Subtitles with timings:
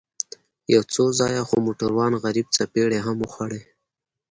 [0.73, 3.61] يو څو ځايه خو موټروان غريب څپېړې هم وخوړې.